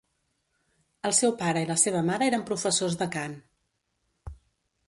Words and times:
El 1.09 1.13
seu 1.17 1.35
pare 1.43 1.63
i 1.65 1.69
la 1.73 1.77
seva 1.83 2.03
mare 2.09 2.29
eren 2.31 2.47
professors 2.49 2.99
de 3.03 3.09
cant. 3.19 3.37